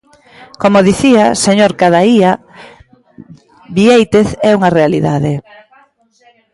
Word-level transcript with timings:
Como 0.61 0.85
dicía, 0.89 1.25
señor 1.45 1.71
Cadaía, 1.79 2.31
Biéitez 3.77 4.27
é 4.49 4.51
unha 4.57 4.73
realidade. 4.77 5.33